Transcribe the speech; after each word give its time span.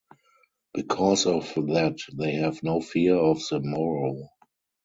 Because 0.73 1.27
of 1.27 1.53
that 1.53 1.99
they 2.11 2.31
have 2.31 2.63
no 2.63 2.81
fear 2.81 3.15
of 3.17 3.39
the 3.51 3.59
morrow. 3.59 4.29